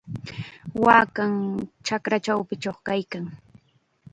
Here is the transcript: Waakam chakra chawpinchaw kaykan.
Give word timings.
Waakam 0.83 1.33
chakra 1.87 2.17
chawpinchaw 2.25 2.77
kaykan. 2.87 3.25